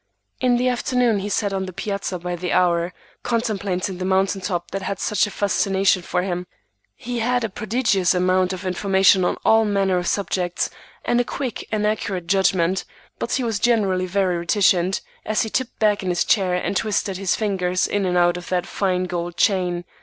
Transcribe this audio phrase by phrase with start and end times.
[0.39, 4.71] In the afternoon he sat on the piazza by the hour, contemplating the mountain top
[4.71, 6.47] that had such a fascination for him.
[6.95, 10.71] He had a prodigious amount of information on all manner of subjects,
[11.05, 12.83] and a quick and accurate judgment;
[13.19, 17.17] but he was generally very reticent, as he tipped back in his chair and twisted
[17.17, 19.85] his fingers in and out of that fine gold chain.